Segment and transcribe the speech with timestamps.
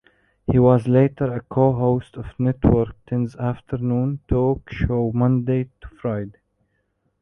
[0.51, 6.39] He was later a co-host of Network Ten's afternoon talk show "Monday To Friday".